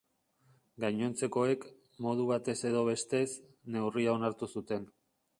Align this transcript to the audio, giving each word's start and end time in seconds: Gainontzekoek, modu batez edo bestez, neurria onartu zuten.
Gainontzekoek, 0.83 1.67
modu 2.05 2.25
batez 2.31 2.55
edo 2.69 2.81
bestez, 2.87 3.27
neurria 3.75 4.15
onartu 4.15 4.49
zuten. 4.55 4.89